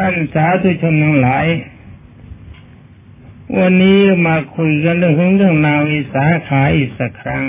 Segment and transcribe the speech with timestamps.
[0.00, 1.46] ท่านสาธุชนทั้งหลาย
[3.58, 7.44] วันนี้มาคุยกันเรื่องเรื่องนางวิสาขาอีกสักครั้ง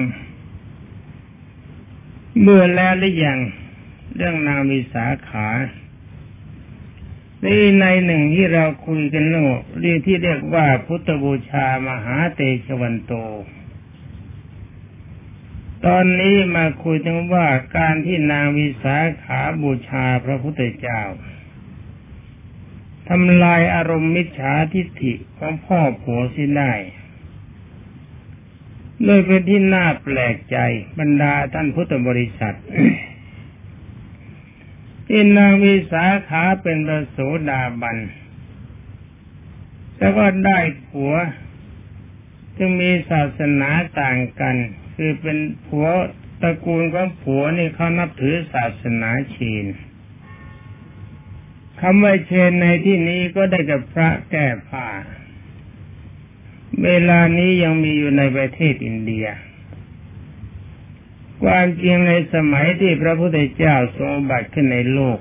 [2.41, 3.39] เมื่อแล้วหรือยัง
[4.15, 5.47] เรื่องนางวิสาขา
[7.45, 9.45] นี่ในหนึ่งที่เราคุยกันเรื่อง
[9.79, 13.13] เรื่องที่เรียกว่าพุทธบูชามหาเตชวันโต
[15.85, 21.01] ตอนนี้มาคุยถึงว่าการที่นางวิสาขาบูชาพระพุทธเจ้า
[23.09, 26.73] ทำลายอารมณ์มิจฉาทิฏฐิของพ่อผัวสิได้
[29.03, 30.57] เลยเป็นที่น่าแปลกใจ
[30.99, 32.57] บรรดาท่านพุทธบริษัท
[35.07, 37.17] ที่นางวิสาขาเป็นประโส
[37.49, 37.97] ดาบัน
[39.97, 41.13] แล้วก็ได้ผัว
[42.57, 43.69] จึงมีศาสนา
[44.01, 44.55] ต่างกัน
[44.95, 45.37] คือเป็น
[45.67, 45.87] ผัว
[46.41, 49.65] ตระกูลของผัวนี่เขานับถือศาสนาชีน
[51.79, 54.87] คำว่าเชนในที่นี้ก็ได้กับพระแก้ผ้า
[56.83, 59.25] เวลานี้ยังมีอยู่ในประเทศอินเดีย
[61.43, 65.19] ความจริงในสมัยที่พระพุทธเจ้าทรงบัติขึ้นในโลก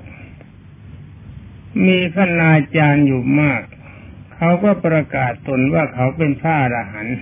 [1.85, 3.61] มีคณาจารย์อยู่มาก
[4.35, 7.17] เขาก็ประกาศตนว่าเขาเป็นพระอรหันต์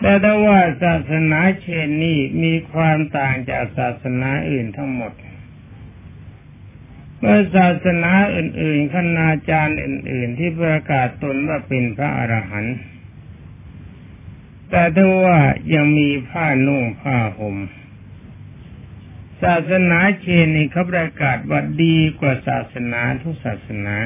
[0.00, 5.12] แต่ถ้าว่าศาสนาเชนนี้มีความต่างจากศาสนาอื่นทั้งหมด
[7.18, 12.76] เมื่อศาสนาอื่นๆคณาจารย์อื่น ๆ ที่ประกาศตนว่าเป็นพระอรหันต์
[14.70, 15.40] แต่ถ้าว่า
[15.74, 17.56] ยังมีผ้านุ่งผ้าห่ม
[19.42, 23.96] ศาสนาเชนนี่เขาประกาศว่าดีกว่าศาสนาทุกศาสนา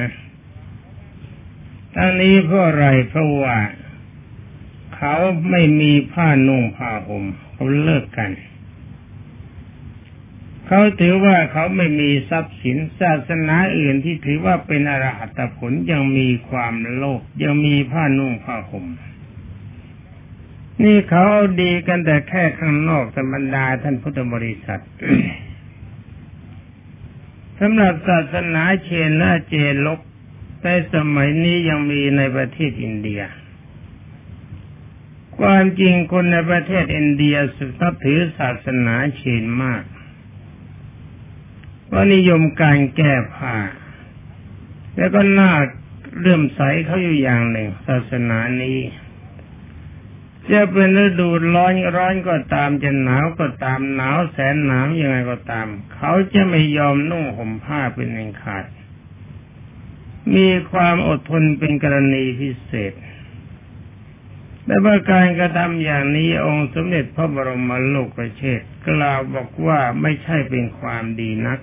[1.95, 3.57] ทั้งนี้เพราะอะไรเพราะว่า
[4.95, 5.15] เขา
[5.49, 8.31] ไม่มีผ้านุ่งผ้าห่มเขาเลิกกัน
[10.73, 18.85] เขาถือว่าเขาไม่มีทรัพย์สินศาสนาอื่นที่ถือว่าเป็นอรหัตผลยังมีความโลภยังมีผ้านุ่งผ้าห่ม
[20.83, 21.25] นี่เขา
[21.61, 24.83] ดีกันแต่แค่ข้างนอกธรรมดาท่านพุทธบริษัท
[27.59, 29.55] สำหรับศาสนาเชนและเจ
[29.85, 29.99] ลก
[30.63, 33.21] ในสมัยนี้ยังมีในประเทศอินเดีย
[35.37, 39.83] ความจริงคนในประเทศอินเดียสุนับถือศาสนาเชนมาก
[41.91, 43.55] ว่านิยมการแก้ผ้า
[44.97, 45.51] แล้วก็น่า
[46.19, 48.79] เลื่อมใสเขาอยู่อย่างหนึ่ง ศาสนานี้
[50.51, 58.65] จะเป็นฤดูร้อนร้อนก็ตามจะหนาวก็ตามหนาวแสนหนาวยังไงก็ตาม เขาจะไม่ยอมนุ่งห่มผ้าเป็นเองขาด
[60.35, 62.93] มีความอดทนเป็นกรณีพิเศษ
[64.65, 71.59] แต่ว่าการกระทำอย่างนี้องค์สมเด็จพระบรมโลกประเชษกล่าวบอกว่าไม่ใช่เป็นความดีนัก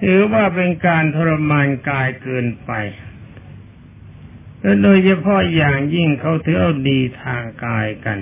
[0.00, 2.72] ถือว่าเป็นการทรมานกายเกินไป
[4.60, 8.18] และโดยเฉพาะอย่างยิ่งเขาถือเอาดีทางกายกัน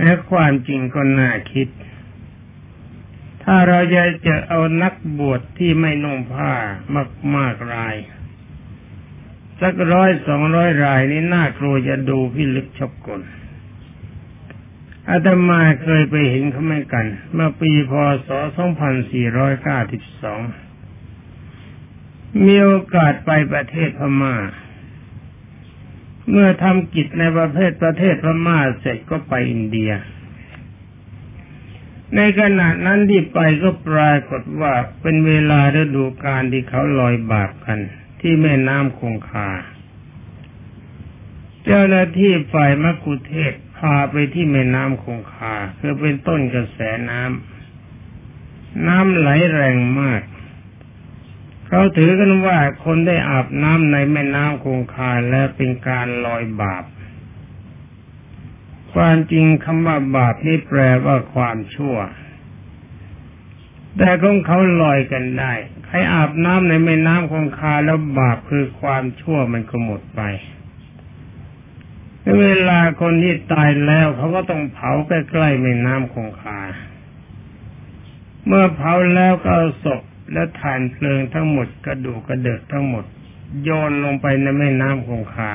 [0.00, 1.68] และความจริงก็น่าคิด
[3.44, 6.52] ถ้าเราจะจะเอานักบวชที่ไม่นุ่งผ้า
[6.94, 7.96] มากมากราย
[9.60, 13.20] สักร้อยสองร้อยรายนี่น่ากลัวจะดูพิลึกชอบกล
[15.10, 17.92] อาตมาเคยไปเห็นเขาไม่กัน เมื่อปีพ
[18.26, 18.28] ศ
[19.50, 24.36] 2492 มีโอกาสไปประเทศพม่า
[26.30, 29.92] เมื่อทำกิจในประเทศประเทศพม่าเสร็จก็ไปอินเดีย
[32.16, 37.78] ในขณะนั้นที่ไปก็ปรากฏว่าเป็นเวลาฤดูกาลที่เขาลอยบาปกัน
[38.20, 39.50] ที่แม่น้ำคงคา
[41.64, 46.78] เจ้าหน้าที่ฝ่ายมักคุเทศ พาไปที่แม่น้ำคงคาคือเป็นต้นกระแส
[47.10, 50.22] น้ำน้ำไหลแรงมาก
[51.66, 56.84] เขาถือกันว่าคนได้อาบน้ำในแม่น้ำคงคาแล้วเป็นการลอยบาป
[58.92, 61.96] ความจริงคำว่าบาปนี่แปลว่าความชั่ว
[63.98, 65.52] แต่ของเขาลอยกันได้
[65.84, 70.20] ใครอาบน้ำในแม่น้ำคงคาแล้วบาปคือความชั่วมันก็หมดไป
[72.40, 76.60] เวลาคนที่ตายแล้วเขาก็ต้องเผาใกล้ๆแม่น้ำคงคา
[78.46, 83.04] เมื่อเผาแล้วก็เอาศพและถ่านเพลิงทั้งหมดกระดูกกระเดิกทั้งหมด
[83.62, 85.52] โยนลงไปในแม่น้ำคงคา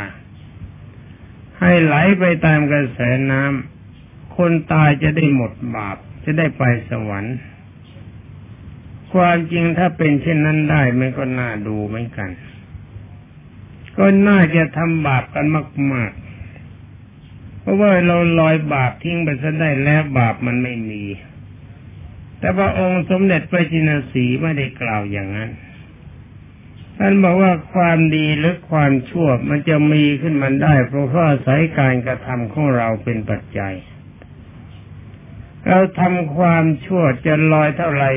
[1.59, 2.99] ให้ไหลไปตามกระแส
[3.31, 7.35] น้ำคนตายจะได้หมดบาป จะได้ไปสวรรค์
[9.13, 12.29] ความจริงถ้าเป็นเช่นนั้นได้มันก็น่าดูเหมือนกัน
[13.97, 15.45] ก็น่าจะทำบาปกัน
[15.93, 16.28] มาก ๆ
[17.69, 21.03] ราะว่าเราลอยบาปทิ้งไปซะได้แล้วบาปมันไม่มี
[22.39, 25.51] แต่ว่าองค์สมเด็จพระจินสีไม่ได้กล่าวอย่างนั้น
[26.97, 33.75] ท่านบอกว่าความดีหรือความชั่วมันจะมีขึ้นมันได้ เพราะว่าอายการกระทำของเราเป็นปัจจัย
[35.67, 38.11] เราทำความชั่วจะลอยเท่าไหร่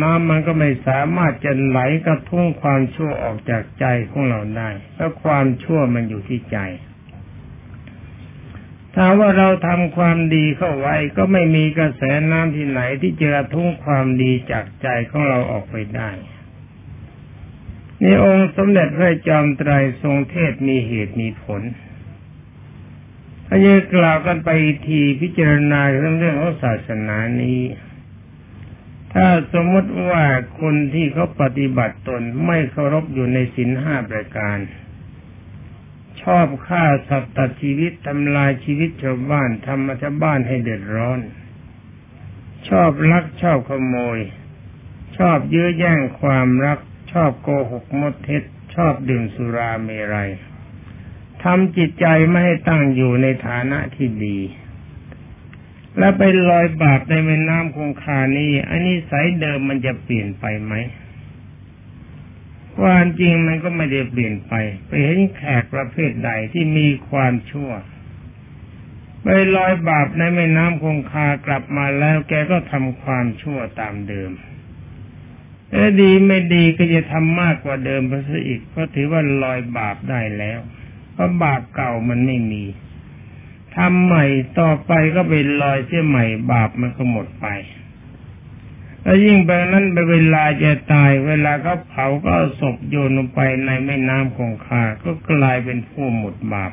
[0.00, 6.58] น้ำมันก็ไม่สามารถจะไหลกระทุ้งความชั่วออกจากใจของเราได้เพราะความชั่วมันอยู่ที่ใจ
[8.98, 16.10] ถ้าว่าเราทำความดีเข้าไว้ก็ไม่มีกระแสน้ำที่ไหนที่จะระทุ้งความดีจากใจของเราออกไปได้
[18.00, 19.70] ในองค์สมเด็จพระจอมไตร
[20.02, 21.62] ทรงเทศมีเหตุมีผล
[23.46, 24.48] ถ้าจะกล่าวกันไป
[24.86, 27.62] ทีพิจารณาเรื่องเรื่องของศาสนานี้
[29.14, 30.24] ถ้าสมมติว่า
[30.60, 34.58] คนที่เขาปฏิบัติตนไม่เคารพอยู่ในศีลห้าประการ
[36.26, 41.20] ชอบฆ่าสัตว์ตัดชีวิตทำลายชีวิตชาวบ้านทำมาชาวบ้านให้เดือดร้อน
[42.68, 44.18] ชอบลักชอบขโมย
[45.18, 46.78] ชอบยื้อแย่งความรัก
[47.12, 48.42] ชอบโกหกมดเท็จ
[48.74, 50.30] ชอบดื่มสุราเมรัย
[51.42, 54.38] ทำจิตใจไม่ให้ตั้งอยู่ในฐานะที่ดี
[55.98, 60.74] และไปลอยบาปในแม่น้ำคงคานี้อันนี้สายเดิมมันจะเปลี่ยนไปไหม
[62.78, 64.52] ความจริงมันก็ไม่ได้เปลี่ยนไป
[64.86, 67.70] ไปเห็นแขกประเภทใดที่มีความชั่ว
[69.22, 69.26] ไป
[69.56, 74.30] ลอยบาปในแม่น้ำคงคากลับมาแล้วแกก็ทำความชั่วตามเดิม
[75.70, 80.60] เออดีไม่ดีก็จะทำมากกว่าเดิมไปซะอีกเพราะถือว่าลอยบาปได้แล้ว
[81.12, 82.64] เพราะบาปเก่ามันไม่มี
[83.76, 84.24] ทำใหม่
[84.58, 87.46] ต่อไปก็ไปลอยเสียใหม่บาปมันก็หมดไป
[89.06, 96.72] แล้วยิ่งแบบนั้นไปเวลาจะตาย เวลาเขาเผาก็ศพโยนลงไปในแม่น้ำคงคาก็กลายเป็นผู้หมดบาป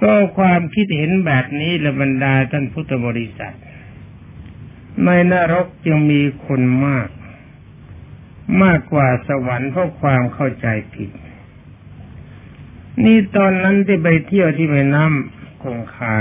[0.00, 3.56] ก็ความคิดเห็นแบบนี้ละบรรดาท่านพุทธบริษัท
[5.04, 7.08] ในนรกจึงมีคนมาก
[8.62, 11.10] มากกว่าสวรรค์เพราะความเข้าใจผิด
[13.04, 16.16] นี่ตอนนั้นที่ไปเที่ยวที่แม่น้ำคงคา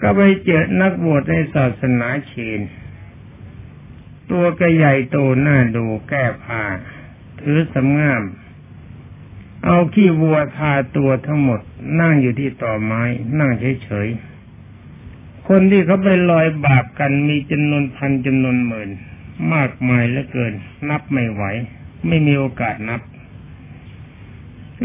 [0.00, 2.60] ก็ไปเจอนักบวชในศาสนาเชน
[4.30, 6.62] ตัวก็ใหญ่โตหน้าดูแก้ผ้า
[7.40, 8.22] ถือสำงาม
[9.64, 11.60] เอาขี้วัวทาตัวทั้งหมด
[12.00, 13.02] นั่งอยู่ที่ต่อไม้
[13.38, 13.50] นั่ง
[13.84, 18.90] เฉยๆ คนที่เขาไปลอยบาปกันมีจำนวนพันจำนวนหมื่น
[19.54, 20.52] มากมายเหลือเกิน
[20.88, 21.42] นับไม่ไหว
[22.06, 23.00] ไม่มีโอกาสนับ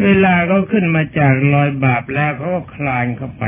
[0.04, 3.44] เวลาเขาขึ้นมาจากลอยบาปแล้วเขาก็คลานเข้าไป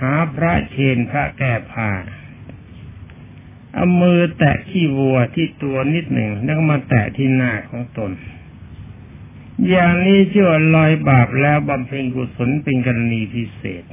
[0.00, 1.90] หาพระเชนพระแก้ผ้า
[3.76, 8.10] เอามือแตะขี้วัวที่ตัวนิดหนึ่งแล้วมาแตะที่หน้าของตน
[9.68, 13.84] อย่างนี้ชื่อว่าลอยบาปแล้วบำเพ็ญกุศลเป็นกรณีพิเศษ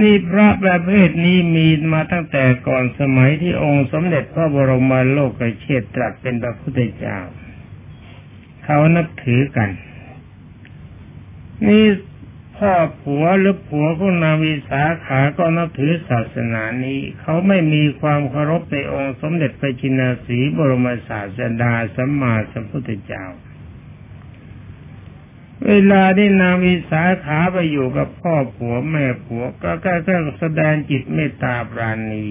[0.00, 7.18] นี่พระประเภทนี้มีมาตั้งแต่ก่อนสมัยที่องค์สมเด็จพระบรมโลกเชษตรัสเป็นพระพุทธเจ้า
[8.64, 9.70] เขานับถือกัน
[11.66, 11.84] นี่
[12.60, 23.24] พ่อผัวหรือผัวของนางวิสาขาก็นับถือศาสนานี้ เขาไม่มีความเคารพในองค์สมเด็จพระจินสีบรมศาสดาสัมมาสัมพุทธเจ้า
[25.66, 29.92] เวลาที่นางวิสาขาไปอยู่กับพ่อผัวแม่ผัวก็ก็
[30.38, 32.26] แสดงจิตเมตตาปราณี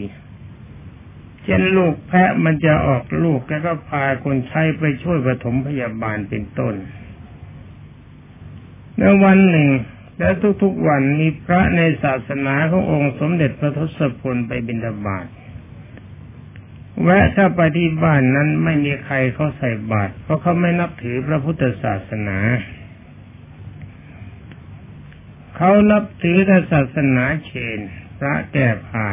[1.44, 6.76] เช่นลูกแพะมันจะออกลูกแกก็พาคนใช้ไปช่วยปฐมพยาบาลเป็นต้น
[8.98, 9.70] ในวันหนึ่ง
[10.20, 10.30] และ
[10.64, 15.26] ทุกๆวันมีพระในศาสนาขององค์สมเด็จพระทศพลไปบิณฑบาต
[17.04, 22.38] แวะถ้าไปที่บ้านนั้นไม่มีใครเขาใส่บาตรเพราะเขาไม่นับถือพระพุทธศาสนา
[25.56, 27.80] เขานับถือแต่ศาสนาเชน
[28.20, 29.10] พระแก่ผ้า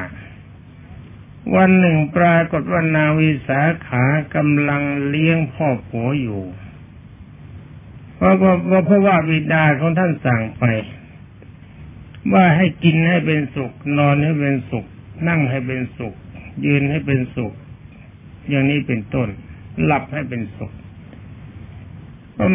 [1.57, 6.43] วันหนึ่งปรากฏว่านาวิสาขากำลังเลี้ยงพ่อผัวอยู่
[8.17, 8.53] เพราะว่า
[8.87, 10.65] เพราะว่าบิดาของท่านสั่งไป
[12.33, 14.87] ว่าให้กินให้เป็นสุข นอนให้เป็นสุข
[15.29, 16.15] นั่งให้เป็นสุข
[16.67, 17.53] ยืนให้เป็นสุข
[18.49, 19.29] อย่างนี้เป็นต้น
[19.85, 20.73] หลับให้เป็นสุข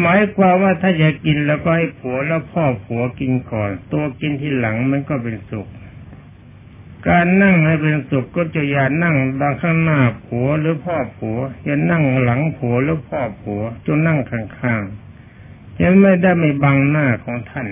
[0.00, 5.68] หมายความว่าถ้าจะกินแล้วก็ให้ผัวแล้วพ่อผัวกินก่อน ตัวกินที่หลังมันก็เป็นสุข
[7.08, 17.68] การนั่งให้เป็นสุขก็จะอย่านั่งดังข้างหน้าผัวหรือพ่อผัวอย่านั่งหลังผัวหรือพ่อผัวจนนั่งข้างๆยังไม่ได้ไม่บังหน้าของท่าน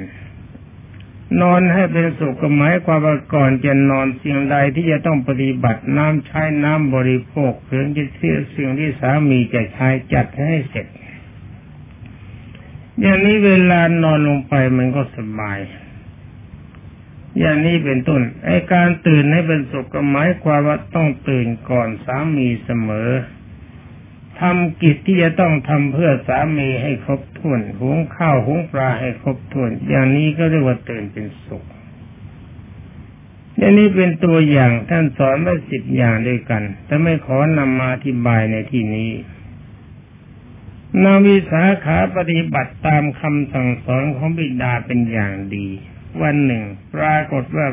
[1.41, 10.87] นอนให้เป็นสุขหมายความว่าก่อนจะนอนสิ่งใดที่จะต้องปฏิบัติน้ำใช้น้ำบริโภคเครื่องยึดเสียสิ่งที่สามีจะใช้จัดให้เสร็จ
[13.01, 15.59] อย่างนี้เวลานอนลงไปมันก็สบาย
[17.39, 23.11] อย่างนี้เป็นต้นไอการตื่นให้เป็นสุขหมายความว่าต้องตื่นก่อนสามีเสมอ
[24.41, 31.65] ทำกิจที่จะต้องทำเพื่อสามีให้ครบถ้วนหุงข้าวหุงปลาให้ครบถ้วน อย่างนี้ก็เรียกว่าตื่นเป็นสุข
[33.57, 39.11] อย่างนี้เป็นตัวอย่างท่านสอนไว้สิบอย่างด้วยกัน แต่ไม่ขอนำมาอธิบายในที่นี้
[41.03, 45.67] นาวิสาขาปฏิบัติตามคำสั่งสอนของบิดาเป็นอย่างดี
[46.23, 47.69] วันหนึ่ง ปรากฏว่า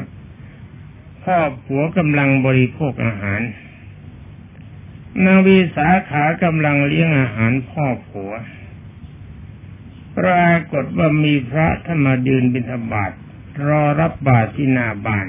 [1.23, 3.41] พ่อผัวกำลังบริโภคอาหาร
[5.25, 8.33] นางวิสาขากำลังเลี้ยงอาหารพ่อผัว
[10.17, 13.11] ปรากฏว่ามีพระท่านมายืนบิณฑบาต
[13.67, 15.27] รอรับบาตรที่หน้าบ้าน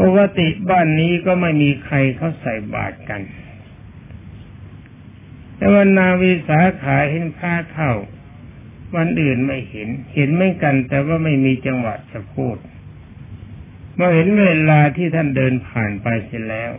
[0.00, 3.22] ปกติบ้านนี้ก็ไม่มีใครเขาใส่บาตรกัน
[5.56, 7.92] แต่วันนาวิสาขาเห็นพระเข้า
[8.94, 12.56] วันอื่นไม่เห็น เห็นไม่กัน แต่ว่าไม่มีจังหวะจะพูด
[14.00, 16.72] มื่อเห็นเวลาที่ท่านเดินผ่านไปเสร็จแล้ว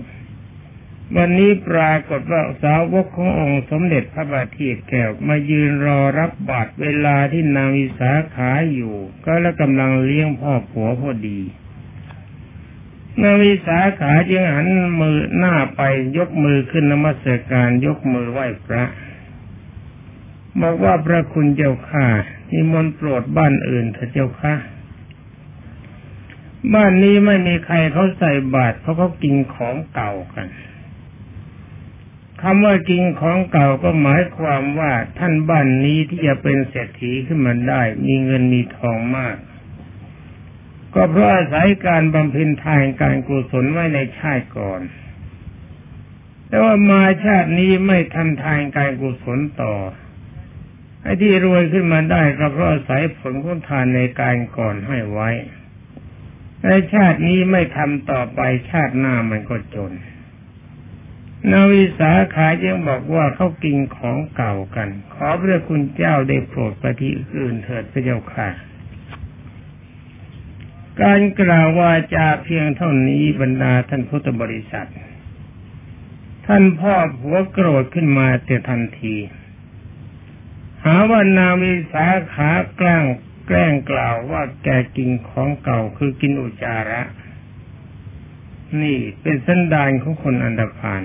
[1.17, 11.39] วันนี้ปรากฏว่าสาวกขององค์สมเด็จพระบาทีแก้วมายืนรอรับบาตรเวลาที่นางวิสาขาอยู่ ก็แล้วกำลังเลี้ยงพ่อผัวพอดี
[13.21, 14.67] นางวิสาขาจึงหัน
[15.01, 15.81] มือหน้าไป
[16.17, 18.83] ยกมือขึ้นนมัสการยกมือไหว้พระ
[20.61, 22.05] บอกว่าพระคุณเจ้าข้า
[22.51, 24.55] นิมนต์โปรดบ้านอื่นเถอะเจ้าข้า
[26.73, 30.47] บ้านนี้ไม่มีใครเขาใส่บาตรเพราะเขากินของเก่ากัน
[32.41, 39.35] คำว่ากินของเก่าก็หมายความว่าท่านบ้านนี้ที่จะเป็นเศรษฐีขึ้นมาได้ มีเงินมีทองมาก
[40.93, 44.81] ก็เพราะอาศัยการบำเพ็ญทานการกุศลไว้ในชาติก่อน
[46.47, 49.75] แต่ว่ามาชาตินี้ไม่ทำทานการกุศลต่อ
[51.01, 55.29] ไอ้ที่รวยขึ้นมาได้ก็เพราะอาศัยผลของทานในการก่อนให้ไว้
[56.63, 58.39] ในชาตินี้ไม่ทำต่อไป
[58.71, 59.93] ชาติหน้ามันก็จน
[61.49, 68.49] นาวิสาขายังบอกว่าเขากินของเก่ากัน ขอพระคุณเจ้าได้โปรดปที่อื่นเถิดพระเจ้าค่ะ
[71.01, 74.89] การกล่าววาจาเพียงเท่านี้บรรดาท่านพุทธบริษัท
[76.47, 79.15] ท่านพ่อผัวโกรธขึ้นมาแต่ทันที
[80.85, 83.03] หาว่านาวิสาขาแกล้ง
[83.47, 84.67] แกล้งกล่าวว่าแก
[84.97, 87.01] กินของเก่าคือกินอุจาระ
[88.81, 91.01] นี่เป็นสันดานของคนอันดพาน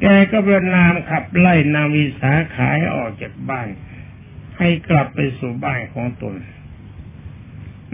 [0.00, 3.68] แกก็ประนามขับไล่นาวิสาขาให้ออกจากบ้าน
[4.58, 6.36] ให้กลับไปสู่บ้านของตน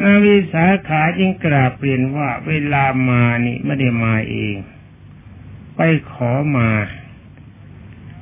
[0.02, 4.56] นาวิสาขาจึงกราบเปลี่ยนว่าเวลามานี่ไม่ได้มาเอง
[5.76, 5.80] ไป
[6.12, 6.70] ขอมา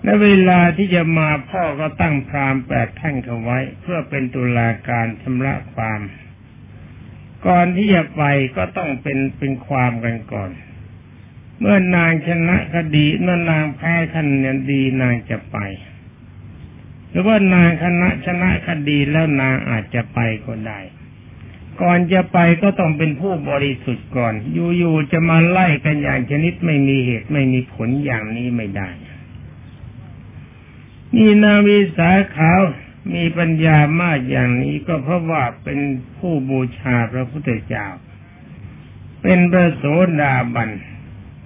[0.02, 6.00] และเวลาที่จะมาพ่อก็ตั้งพรามแปดท่านเขาไว้ เพื่อเป็นตุลาการชำระความ
[7.46, 8.22] ก่อนที่จะไป
[8.56, 10.50] ก็ต้องเป็นเป็นความกันก่อน
[11.64, 15.56] มื่อนางชนะคดีเมื่อนางแพ้คะแนนดีนางจะไป
[17.08, 20.80] หรือว่านางคณะชนะคดีแล้วนางอาจจะไปก็ได้
[21.82, 28.88] ก่อนจะไปก็ต้องเป็นผู้บริสุทธิ์ก่อน อยู่ๆจะมาไล่กันอย่างชนิดไม่มีเหตุไม่มีผลอย่างนี้ไม่ได้
[31.14, 32.60] นี่นาวิสาขาว
[33.14, 35.78] มีปัญญามากอย่างนี้ก็เพราะว่าเป็น
[36.18, 37.86] ผู้บูชาพระพุทธเจ้า
[39.22, 39.84] เป็นพระโส
[40.20, 40.70] ดาบัน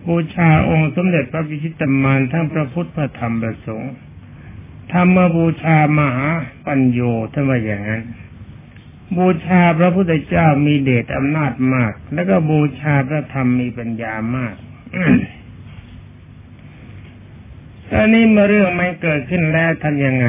[0.06, 3.94] บูชาองค์สมเด็จพระพิชิตมารทั้งพระพุทธพระธรรมพระสงฆ์
[4.92, 6.26] ธรรมบูชามหา
[6.66, 7.00] ปัญโย
[7.32, 8.02] ถ้าว่าอย่างนั้น
[9.16, 14.54] บูชาพระพุทธเจ้ามีเดชอำนาจมาก แล้วก็บูชาพระธรรมมีปัญญามาก
[17.90, 20.26] ตอนนี้มาเรื่องมันเกิดขึ้นแล้วทำยังไง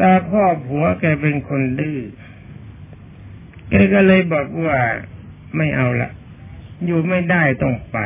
[0.00, 1.98] ตาพ่อผัวแกเป็นคนดื้อ
[3.70, 4.78] แกก็เลยบอกว่า
[5.56, 6.10] ไม่เอาละ
[6.84, 7.98] อยู่ไม่ได้ต้องไป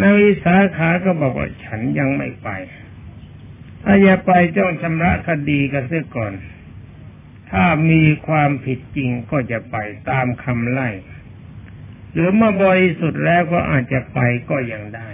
[0.00, 2.48] นาวิสาขาก็บอกว่าฉันยังไม่ไป
[3.82, 6.32] ถ้าอย่าไปจ้องชำระคดีกันเสียก่อน
[7.50, 9.76] ถ้ามีความผิดจริงก็จะไป
[10.10, 10.88] ตามคำไล่
[12.12, 14.18] หรือเมื่อบริสุทธิ์แล้วก็อาจจะไป
[14.50, 15.10] ก็ยังได้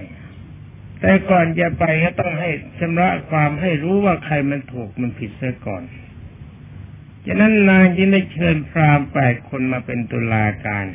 [1.00, 5.82] แต่ก่อนจะไปก็ต้องให้ชำระความให้รู้ว่าใครมันถูกมันผิดเสียก่อน
[7.26, 10.87] ฉะนั้นนางจึงได้เชิญพรามแปดคนมาเป็นตุลาการ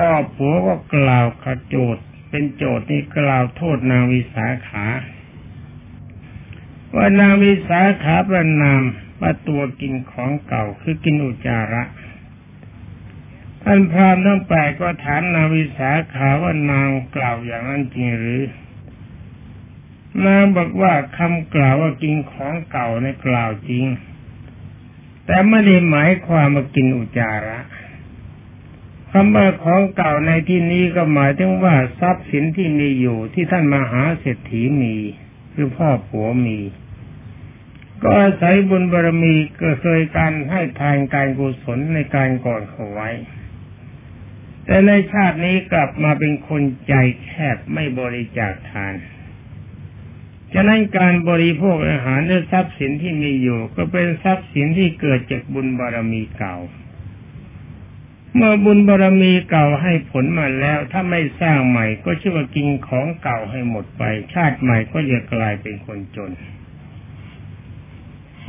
[0.00, 4.86] พ่อผัวก็กล่าวขจทย์เป็นโจทย์ที่กล่าวโทษนางวิสาขา
[6.94, 8.82] ว่านางวิสาขาประนาม
[9.20, 11.82] ว่าตัวกินของเก่าคือกินอุจาระ
[13.62, 18.42] ท่านพรามทั้งแปดก็ถามนางวิสาขาว่านางกล่าวอย่างนั้นจริงหรือ
[20.26, 23.84] นางบอกว่าคำกล่าวว่ากินของเก่าในกล่าวจริง
[25.26, 27.58] แต่ไม่ได้หมายความมากินอุจาระ
[29.12, 34.96] คำว่าของเก่าในที่นี้ก็หมายถึงว่าทรัพย์สินที่มีอยู่ที่ท่านมหาเศรษฐีมี
[35.54, 36.58] คือพ่อผัวมี
[38.02, 43.10] ก็อาศัยบุญบารมีก็เคยการให้ทานการกุศลในการก่อนเขาไว้
[44.64, 48.94] แต่ในชาตินี้กลับมาเป็นคนใจแคบไม่บริจาคทาน
[50.54, 56.56] ฉะนั้นการบริโภคอาหารและทรัพย์สินที่มีอยู่ ก็เป็นทรัพย์สินที่เกิดจากบุญบารมีเก่า
[58.40, 64.02] เมื่อบุญบารมีเก่าให้ผลมาแล้ว ถ้าไม่สร้างใหม่ก็ชื่อว่ากินของเก่าให้หมดไป
[64.34, 66.30] ชาติใหม่ก็จะกลายเป็นคนจน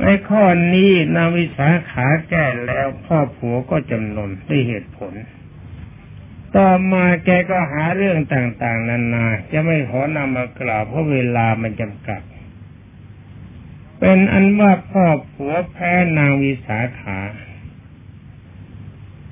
[0.00, 0.44] ในข้อ
[0.74, 5.14] นี้นาวิสาขาแก้แล้ว พ่อผัวก็จำนนด้วยเหตุผล
[6.56, 12.22] ต่อมาแกก็หาเรื่องต่างๆ นานาจะไม่ขอนำมากล่าวเพราะเวลามันจำกัด
[13.98, 17.18] เป็นอันว่าพ่อผัวแพ้นางวิสาขา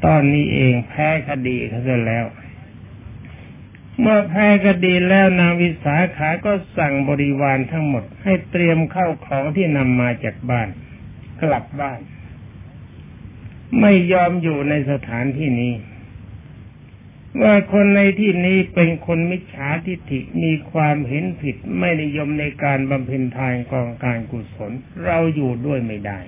[0.04, 2.24] ตอนนี้เองแพ้คดีเขาจะแล้ว
[4.00, 10.68] เมื่อแพ้คดีแล้วนางวิสาขาก็สั่งบริวารทั้งหมด ให้เตรียมเข้าของที่นำมาจากบ้าน
[11.42, 12.00] กลับบ้าน
[13.80, 15.74] ไม่ยอมอยู่ในสถานที่นี้
[17.42, 24.72] ว่าคนในที่นี้เป็นคนมิจฉาทิฏฐิมีความเห็นผิดไม่นิยมในการบำเพ็ญทานกองการกุศล
[25.04, 26.18] เราอยู่ด้วยไม่ได้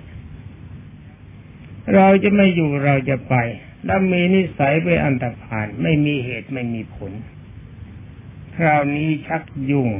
[1.94, 3.34] เราจะไม่อยู่เราจะไป
[3.84, 7.12] แล้วมีนิสัยไปอันตรพานไม่มีเหตุไม่มีผล
[8.56, 9.90] คราวนี้ชักยุ่ง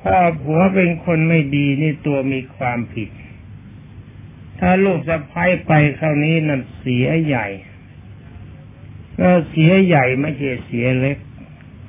[0.00, 3.10] พ่อผัวเป็นคนไม่ดีนี่ตัวมีความผิด
[4.60, 7.46] ถ้าลูกสะพ้ายไปคราวนี้นั่นเสียใหญ่
[9.20, 11.18] ก็เสียใหญ่ไม่ใช่เสียเล็ก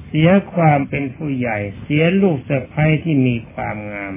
[0.08, 4.14] เสียความเป็นผู้ใหญ่ เสียลูกสะใภ้ที่มีความงาม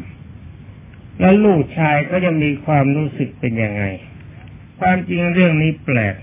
[1.21, 3.85] และลูกชายก็จะมีความรู้สึกเป็นยังไง
[4.81, 6.17] ความจริงเรื่องนี้แปลก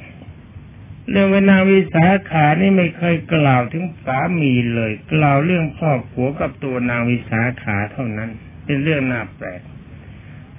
[1.10, 8.30] เรื่องเวนาวิสาขานี่ไม่เคยกล่าวถึงสามีเลย กล่าวเรื่องพ่อผัวกับตัวนางวิสาขาเท่านั้น
[8.66, 9.62] เป็นเรื่องน่าแปลก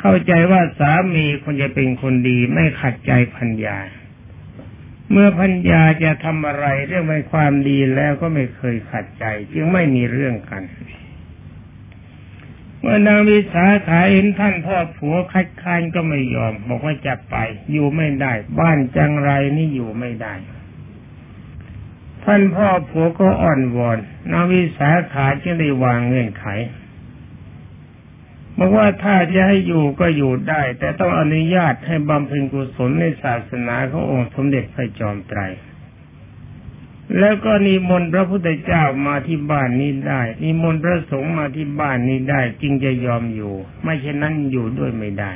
[0.00, 3.78] เข้าใจว่าสามีคนจะเป็นคนดีไม่ขัดใจพัญญา
[5.10, 10.62] เมื่อพัญญาจะทำอะไรเรื่องเป็นความดีแล้วก็ไม่เคยขัดใจ จึงไม่มีเรื่องกัน
[12.80, 17.36] เมื่อนางวิสาขาเห็นท่านพ่อผัวคัดค้านก็ไม่ยอม บอกว่าจะไป
[17.72, 20.34] อยู่ไม่ได้ บ้านจังไรนี่อยู่ไม่ได้
[22.24, 23.98] ท่านพ่อผัวก็อ่อนวอน
[24.32, 26.46] นางวิสาขาจึงได้วางเงื่อนไข
[28.58, 35.40] บอกว่าถ้าจะให้อยู่ก็อยู่ได้ แต่ต้องอนุญาตให้บำเพ็ญกุศลในศาสนาขององค์สมเด็จพระจอมไตร
[37.18, 45.32] แล้วก็นิมนต์พระพุทธเจ้ามาที่บ้านนี้ได้นิมนต์พระสงฆ์มาที่บ้านนี้ได้จึงจะยอมอยู่ ไม่เช่นนั้นอยู่ด้วยไม่ได้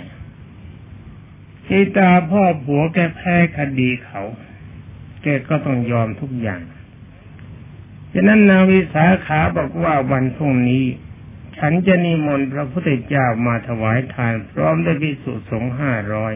[1.67, 4.23] ชีตาพ่อผัวแกแพ้คดีเขา
[5.23, 6.63] แกก็ต้องยอมทุกอย่าง
[8.13, 10.85] ฉะนั้นนาวิสาขาบอกว่าวันพรุ่งนี้
[11.59, 16.33] ฉันจะนิมนต์พระพุทธเจ้ามาถวายทาน พร้อมด้วยพิสุสงฆ์ห้าร้อย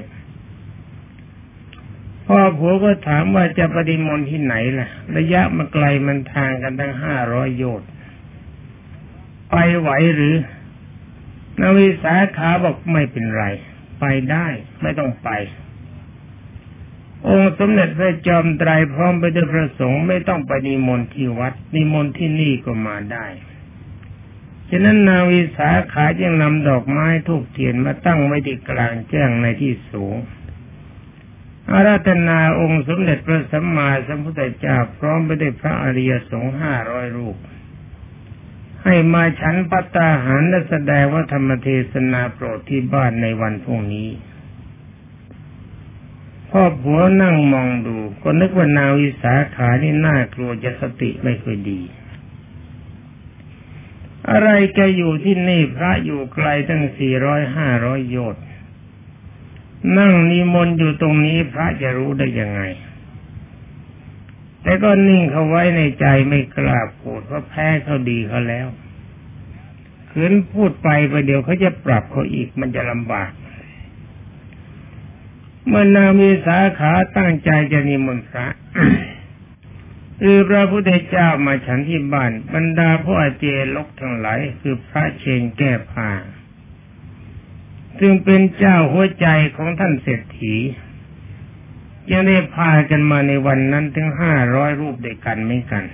[2.31, 7.89] พ่อผัวก็ถามว่าจะปฏิมนต์ที่ไหนล่ะ ระยะมาไกลมันทางกันตั้งห้าร้อยโยชน์
[9.51, 10.37] ไปไหวหรือ
[11.61, 13.45] นาวิสาขาบอกไม่เป็นไร
[14.01, 14.47] ไปได้
[14.83, 15.29] ไม่ต้องไป
[17.27, 23.27] องค์สมเด็จพระจอมไตรพร้อมไปด้วยพระสงฆ์ไม่ต้องไปนิมนต์ที่วัด นิมนต์ที่นี่ก็มาได้
[24.71, 30.17] ฉะนั้นนาวิสาขาจึงนำดอกไม้ทูกเทียนมาตั้งไว้ที่กลางแจ้งในที่สูง
[31.73, 37.37] อาราธนาองค์สมเด็จพระสัมมาสัมพุทธเจ้าพร้อมไปด้วยพระอริยสงฆ์ห้าร้อยรูป
[38.85, 44.11] ให้มาฉันปัตตาหารและแสดงว่าธรรมเทศนาโปรดที่บ้านในวันพรุ่งนี้
[46.51, 51.81] พ่อผัวนั่งมองดู ก็นึกว่านาวิสาขานี่น่ากลัวจะสติไม่ค่อยดี
[54.31, 58.43] อะไรแกอยู่ที่นี่พระอยู่ไกลตั้งสี่ร้อยห้าร้อยโยชน์
[59.99, 62.63] นั่งนิมนต์อยู่ตรงนี้พระจะรู้ได้ยังไง
[64.63, 68.67] แต่ก็นิ่งเขาไว้ในใจไม่กล้าพูดเพราะแพ้เขาดีเขาแล้ว
[70.11, 73.31] ขืนพูดไปประเดี๋ยวเขาจะปรับเขาอีกมันจะลำบาก
[75.67, 78.47] เมื่อนามีสาขาตั้งใจจะนิมนต์พระ
[80.21, 86.09] คือพระพุทธเจ้ามาฉันที่บ้าน บรรดาผู้อเจลกทั้งหลายคือพระเชนแก้ผ้า
[87.99, 90.55] ซึ่งเป็นเจ้าหัวใจของท่านเศรษฐี
[92.11, 95.85] ยังได้พากันมาในวันนั้นถึงห้าร้อยรูปเดียกันไม่กัน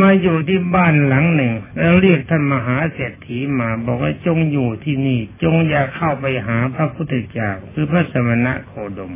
[0.00, 9.12] มาอยู่ที่บ้านหลังหนึ่ง แล้วเรียกท่านมหาเศรษฐีมาบอกว่าจงอยู่ที่นี่ จงอย่าเข้าไปหาพระพุทธเจ้าคือพระสมณะโคดม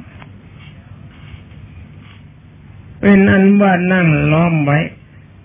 [3.00, 4.79] เป็นอันว่านั่งล้อมไว้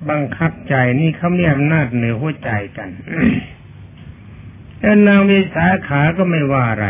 [0.09, 2.89] บังคับใจนี่เขามีอำนาจเหนือหัวใจกัน
[4.79, 6.87] แล้วนางวิสาขาก็ไม่ว่าอะไร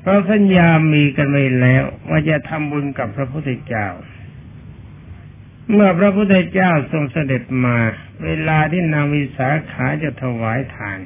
[0.00, 3.88] เพราะสัญญามีกันไว้แล้วว่าจะทำบุญกับพระพุทธเจ้า
[5.70, 7.78] เมื่อพระพุทธเจ้าทรงเสด็จมา
[8.24, 10.98] เวลาที่นางวิสาขาจะถวายทาน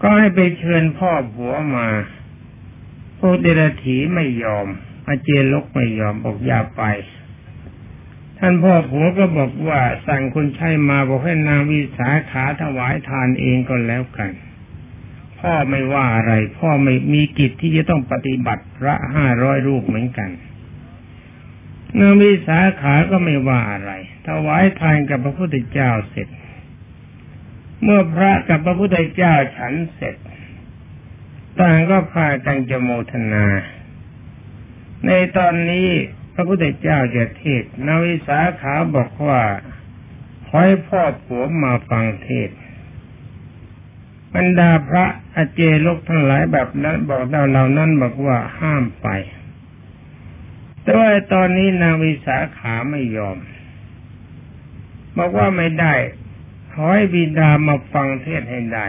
[0.00, 1.88] ก็ให้ไปเชิญพ่อผัวมา
[3.18, 4.66] พวกเดรัจฉีไม่ยอม
[5.06, 6.82] อาเจลกไม่ยอมบอกอย่าไป
[8.38, 14.30] ท่านพ่อผัวก็บอกว่าสั่งคนใช้มาบอกให้นางวิสาขาถวายทานเองก็แล้วกัน
[15.40, 20.30] พ่อไม่ว่าอะไร พ่อไม่มีกิจที่จะต้องปฏิบัติพระห้าร้อยรูปเหมือนกัน
[21.98, 23.92] นางวิสาขาก็ไม่ว่าอะไร
[24.26, 26.28] ถวายทานกับพระพุทธเจ้าเสร็จ
[27.82, 30.16] เมื่อพระกับพระพุทธเจ้าฉันเสร็จ
[31.60, 33.46] ต่างก็พากันจะโมทนา
[35.06, 35.90] ในตอนนี้
[36.34, 39.42] พระพุทธเจ้าจะเทศนาวิสาขาบอกว่า
[40.46, 42.50] ขอให้พ่อผัวมาฟังเทศ
[44.34, 45.04] บรรดาพระ
[45.36, 49.08] อเจลกทั้งหลายแบบนั้นบอกเราเหล่านั้นบอกว่าห้ามไป
[50.82, 53.38] แต่ว่าตอนนี้นางวิสาขาไม่ยอม
[55.16, 55.94] บอกว่าไม่ได้
[56.72, 58.86] ขอให้บิดามาฟังเทศให้ได้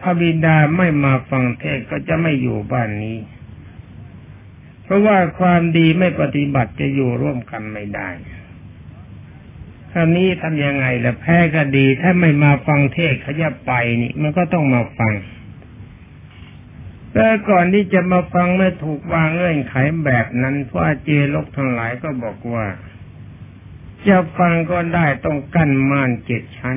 [0.00, 3.18] ถ้าบิดาไม่มาฟังเทศก็จะไม่อยู่บ้านนี้
[4.84, 8.08] เพราะว่าความดีไม่ปฏิบัติจะอยู่ร่วมกันไม่ได้
[9.92, 15.12] คราวนี้ทำยังไงล่ะแพ้ก็ดี ถ้าไม่มาฟังเทศเขาจะไปนี่ มันก็ต้องมาฟัง
[17.12, 22.66] แต่ก่อนที่จะมาฟังไม่ถูกวางเงื่อนไขแบบนั้นพระอเจลกทั้งหลายก็บอกว่า
[24.08, 26.76] จะฟังก็ได้ต้องกั้นม่านเจ็ดชั้น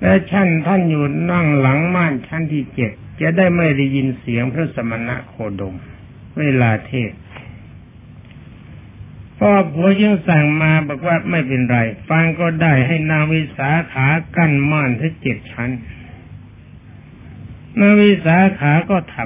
[0.00, 5.76] และชั้นท่านอยู่นั่งหลังม่านชั้นที่เจ็ดจะได้ไม่ได้ยินเสียงพระสมณะโคดม
[6.38, 7.12] เวลาเทศ
[9.38, 15.70] พ่อผัวยังสั่งมาบอกว่าไม่เป็นไร ฟังก็ได้ให้นางวิสาขากั้นม่านทั้งเจ็ดชั้น
[17.80, 19.16] นวิสาขาก็ท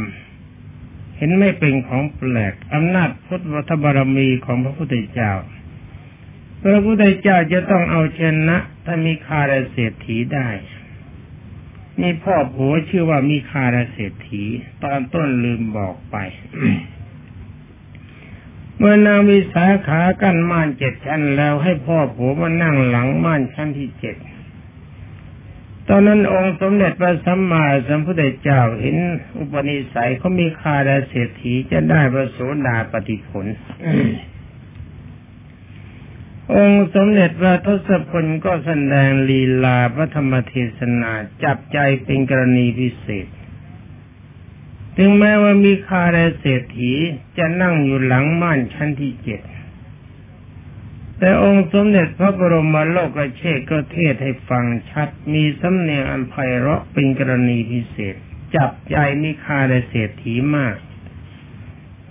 [0.55, 5.33] ำเห็นไม่เป็นของแปลกอำนาจพุทธวัฒบารมีของพระพุทธเจ้า
[6.63, 10.49] พระพุทธเจ้าจะต้องเอาชนะถ้ามีคาราเศรษฐีได้
[12.01, 14.45] มีพ่อผัวชื่อว่ามีคาราเศรษฐี
[14.83, 16.17] ตอนต้นลืมบอกไป
[18.83, 24.17] เมื่อนางวิสาขากั้นม่านเจ็ดชั้นแล้วให้พ่อผัวมานั่งหลังม่านชั้นที่เจ็ด
[25.89, 28.97] ตอนนั้นองค์สมเด็จพระสัมมาสัมพุทธเจ้าเห็น
[29.39, 33.47] อุปนิสัยเขามีคาดาเศรษฐีจะได้พระโสดาปฏิผล
[36.55, 41.13] องค์สมเด็จพระทศพลก็แสดงลีลาพระธรรมเทศนา
[41.45, 43.27] จับใจเป็นกรณีพิเศษ
[45.03, 46.93] ถึงแม้ว่ามีคาดาเศรษฐี
[47.39, 49.41] จะนั่งอยู่หลังม่านชั้นที่เจ็ด
[51.19, 58.15] แต่องค์สมเด็จพระบรมโลกเชษก็เทศให้ฟังชัด มีสำเนียงอันไพเราะเป็นกรณีพิเศษ
[58.57, 60.77] จับใจนิคาได้เศรษฐีมาก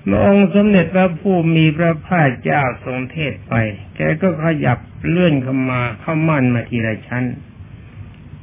[0.05, 3.53] เมื่อองค์สมเด็จพระผู้มีพระภาคเจ้าทรงเทศไป
[3.95, 7.25] แกก็ขยับเลื่อนเข้ามาเข้ามั่นมาทีละชั้น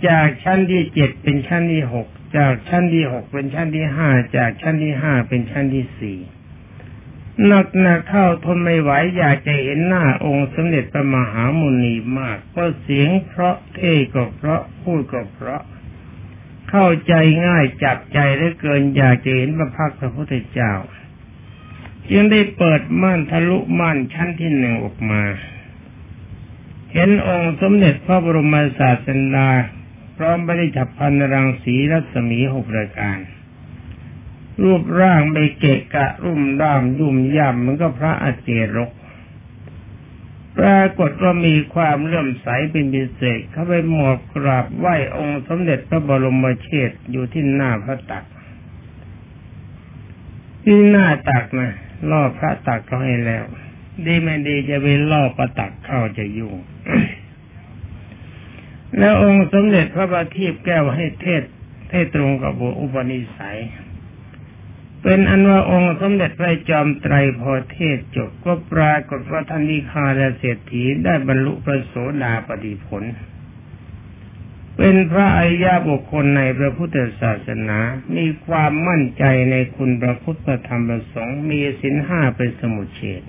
[0.07, 6.19] จากชั้นที่เจ็ดเป็นชั้นที่หก จากชั้นที่หกเป็นชั้นที่ห้าจากชั้นที่ห้าเป็นชั้นที่สี่
[7.47, 15.63] หนักหนักเข้าทนไม่ไหวอยากจะเห็นหน้าองค์สมเด็จพระมหามุนีมากเพราะเสียงเพราะเท่ก็เพราะพูดก็เพราะ
[16.71, 17.15] เข้าใจ
[17.47, 20.73] ง่ายจับใจได้เกินอยากจะเห็นพระพักพระพุทธเจ้า
[22.11, 25.23] จึงได้เปิดม่านทะลุม่านชั้นที่หนึ่งออกมา
[26.93, 29.49] เห็นองค์สมเด็จพระบรมศาสดา
[30.17, 33.19] พร้อมไปด้วยฉับพันรังสีรัศมีหกรายการ
[34.63, 38.93] รูปร่างไม่เกะกะรุ่มร่ามยุ่มย่ำมันก็พระอาเจรก
[40.59, 48.25] ปรากฏว่ามีความเลื่อมใสเป็นพิเศษเข้าไปหมอบกราบไหว้องค์สมเด็จพระบรมเชษอยู่ที่หน้าพระตัก
[50.65, 51.73] ที่หน้าตักนะ
[52.11, 53.45] ล่อพระตักเขาให้แล้ว
[54.05, 56.57] ดีไม่ดีจะไปล่อประตักเข้าจะยุ่ง
[58.99, 61.43] แล้วองค์สมเด็จพระบาทีพแก้วให้เทศ
[61.91, 63.59] เทศตรงกับอุปนิสัย
[65.03, 73.03] เป็นอันว่าองค์สมเด็จพระจอมไตรพอเทศจบก็ปรากฏว่าท่านนิคาและเศรษฐีได้บรรลุพระโสดาปฏิผล
[74.77, 77.79] เป็นพระอริยบุคคลในพระพุทธศาสนา
[78.17, 83.23] มีความมั่นใจในคุณพระพุทธธรรมประสงค์มีสินห้าเป็นสมุทเฉด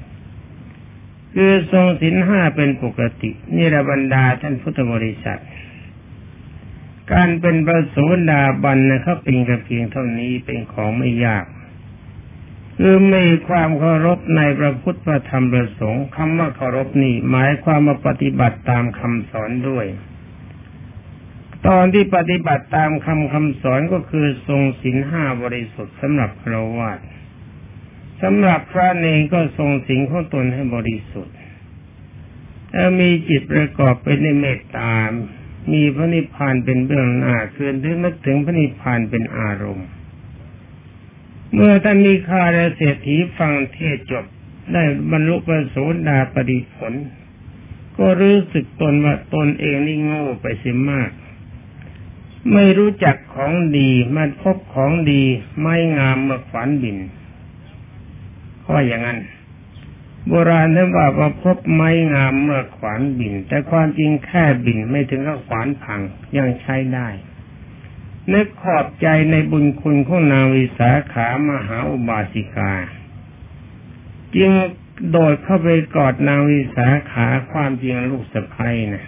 [1.33, 5.41] คือทรงศีลห้าเป็นปกตินี่รบรรดาท่านพุทธบริษัท
[7.13, 7.97] การเป็นประโส
[8.29, 11.45] ดาบันนะครับเป็นกระเพียงเท่านี้เป็นของไม่ยาก
[12.79, 19.85] คือมีความเคารพในพระพุทธธรรมประสงค์คำว่าเคารพนี่หมายความมาปฏิบัติตามคำสอนด้วย
[21.67, 26.99] ตอนที่ปฏิบัติตามคำคำสอนก็คือทรงศีลห้าบริสุทธิ์สำหรับพรวาส
[28.21, 31.35] สำหรับพระเนงก็ทรงสิ่งของตนให้บริสุทธิ์
[32.75, 34.93] ถ้ามีจิตประกอบไปในเมตตา
[35.73, 39.87] มีพระนิพพานเป็นเบื้องหน้าคืนถึงนึกถึงพระนิพพานเป็นอารมณ์
[41.53, 44.25] เมื่อท่านมีคาและเศรษฐีฟังเทศจบ
[44.73, 45.75] ได้บรรลุประโส
[46.07, 46.93] ดาปฏิผล
[47.97, 51.11] ก็รู้สึกตนว่าตนเองนี่โง่ไปเสียมาก
[52.53, 55.23] ไม่รู้จักของดีมันพบของดี
[55.59, 56.97] ไม่งามเมื่อฝันบิน
[58.61, 59.19] เพราะอย่างนั้น
[60.27, 66.01] โบราณท่านว่าว่าพบไม้งามเมื่อขวานบิน แต่ความจริงแค่บินไม่ถึงกับขวานพัง
[66.37, 67.07] ยังใช้ได้
[68.33, 72.73] นึกขอบใจในบุญคุณของนางวิสาขามหาอุบาสิกา
[74.35, 74.51] จึง
[75.09, 79.05] โดดเข้าไปกอดนางวิสาขาความจริงลูกสะพ้ยนะ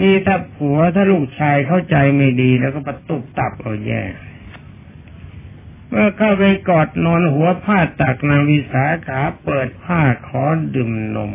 [0.00, 4.02] นี่ถ้าผัวถ้าลูกชายเข้าใจไม่ดีแล้วก็ประตุบตับเอาแย่
[6.02, 11.32] เมื่อเข้าไปกอดนอนหัวผ้าตักนางวิสาขาเปิดผ้าขอดื่มนม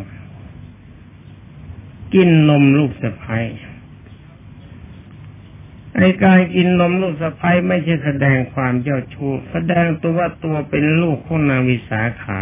[2.14, 3.46] กินนมลูกสะพ้ย
[5.98, 12.40] ในการกินนมลูกสะพ้ยไม่ใช่แสดงความเจ้าชู้แสดงตัวว่าตัวเป็นลูกของนางวิสาขา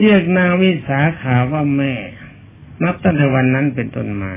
[0.00, 1.94] เรียกนางวิสาขาว่าแม่
[2.82, 4.32] นับตั้งแต่วันนั้นเป็นต้นมา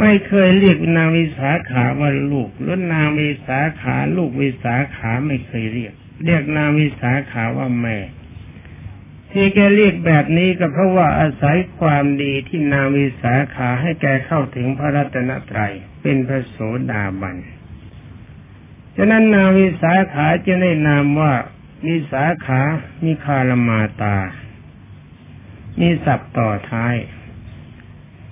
[0.00, 7.98] ไม่เคยเรียกนางวิสาขาว่าลูกหรือนางวิสาขาลูกวิสาขาไม่เคยเรียก เรียกนางวิสาขาว่าแม่
[9.32, 16.56] ที่แกเรียกแบบนี้ก็เพราะว่าอาศัยความดีที่นางวิสาขาให้แกเข้าถึงพระรัตนตรัยเป็นพระโส
[16.90, 17.36] ดาบัน
[18.96, 21.32] ฉะนั้นนางวิสาขาจะได้นามว่า
[21.86, 22.60] วิสาขา
[23.04, 24.16] มีคารมาตา
[25.80, 26.94] มีศัพท์ต่อท้าย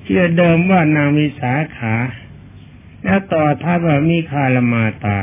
[0.07, 1.95] ชื่อเดิมว่านางวิสาขา
[3.03, 5.21] แล้วต่อท้ายว่ามีคารมาตา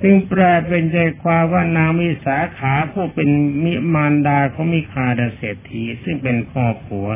[0.00, 3.28] ซึ่งแปลเป็นใจความว่านางวิสาขาผู้เป็น
[3.62, 7.08] มิมารดาของมิคาดเศรษฐีซึ่งเป็นพ่อผัว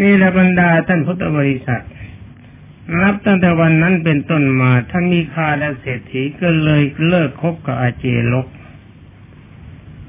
[0.00, 1.84] นี่ละบรรดาท่านพุทธบริษัท
[3.02, 8.46] นับตั้งแต่วันนั้นเป็นต้นมาท่านมีคาและเศรษฐีก็เลยเลิกคบกับอาเจลก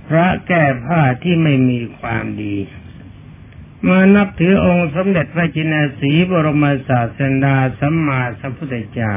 [0.08, 2.56] พระแก้ผ้าที่ไม่มีความดี
[3.90, 9.14] มานับถือองค์สมเด็จพระจินสีบรมศาสดาสัมมาสัมพุทธเจ้า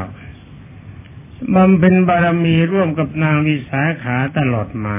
[1.55, 4.99] บำเพ็ญบารมีร่วมกับนางวิสาขาตลอดมา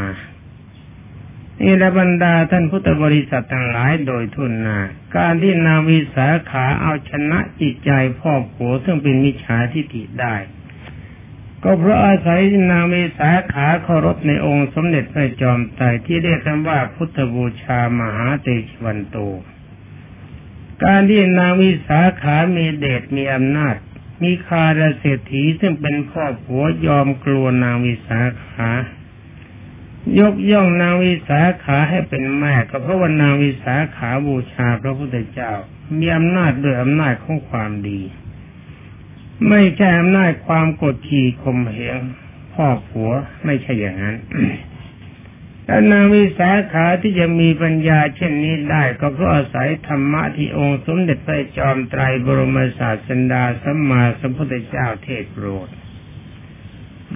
[1.61, 4.79] นี่ละบรรดาท่านพุทธบริษัททั้งหลายโดยทุนนา
[5.15, 10.35] การที่นางวิสาขาเอาชนะจิตใจพ่อผัวซึ่งเป็นมิจฉาทิฏฐิได้
[11.63, 19.17] ก็เพราะอาศัยนางวิสาขาเคารพในองค์สมเด็จพระจอมไตรที่เรียกกันว่าพุทธบูชามหาเตชวันโต
[20.83, 23.75] การที่นางวิสาขามีเดชมีอำนาจ
[24.23, 28.69] มีคาราเศรษฐีซึ่งเป็นพ่อผัวยอมกลัวนางวิสาขา
[30.19, 35.51] ยกย่องนางวิสาขาให้เป็นแม่ก็เพราะว่านางวิสาขาบูชาพระพุทธเจ้า
[35.99, 38.01] มีอำนาจด้วยอำนาจของความดี
[39.49, 41.99] ไม่ใช่อำนาจความกดขี่ข่มเหง
[42.53, 43.11] พ่อผัว
[43.45, 44.17] ไม่ใช่อย่างนั้น
[45.69, 55.69] และนางวิสาขาที่จะมีปัญญาเช่นนี้ได้ก็เพราะอาศัยธรรมะที่องค์สมเด็จพระจอมไตรบรมศาสดาสัมมาสัมพุทธเจ้าเทศโปรด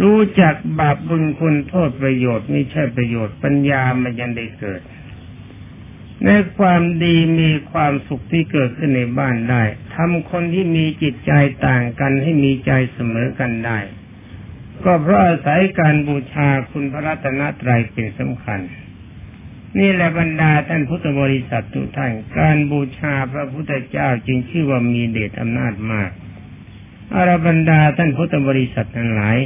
[0.02, 4.82] รู้จักบาปบุญคุณโทษประโยชน์ไม่ใช่ประโยชน์ปัญญามันยังได้เกิด
[6.26, 9.64] ในความดีมีความสุขที่เกิดขึ้นในบ้านได้
[9.96, 11.32] ทำคนที่มีจิตใจ
[11.68, 13.80] ต่างกันให้มีใจเสมอกันได้
[14.84, 18.60] ก็เพราะอาศัยการบูชาคุณพระรัตนตรัยเป็นสำคัญ
[19.80, 26.12] นี่แหละบรรดาท่านพุทธบริษัททุกท่านการบูชาพระพุทธเจ้าจึงชื่อว่ามีเดชอำนาจมาก
[27.16, 29.38] อารบรรดาท่านพุทธบริษัททั้งหลาย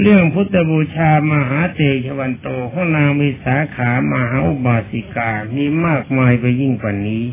[0.00, 7.24] เรื่องพุทธบูชามหาเตชวันโตของนางวิสาขามหาอุบาสิกามีมากมายไปยิ่งกว่านี้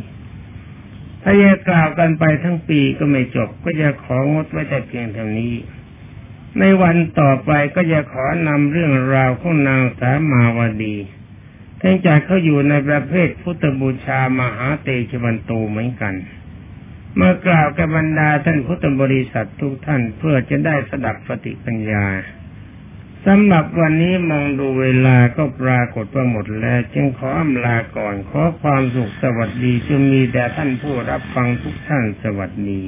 [1.24, 5.54] ถ้าจะกล่าวกันไปทั้งปีก็ไม่จบก็จะของดไว้แต่เพียงเท่านี้
[6.60, 10.96] ในวันต่อไปก็จะขอนำเรื่องราวของนางสามาวดี
[11.82, 16.16] ทั้งจากเขาอยู่ในประเภทพุทธบูชามหาเตชวันโตเหมือนกัน
[17.16, 22.06] เมื่อกล่าวกับบรรดาท่านพุทธบริษัททุกท่านเพื่อจะได้สดับปฏิปัญญา
[23.26, 32.82] สำหรับวันนี้มองดูเวลาก็ปรากฏว่าหมดแล้ว จึงขออำลาก่อนขอความสุขสวัสดีจะมีแด่ท่านผู้รับฟังทุกท่านสวัสดี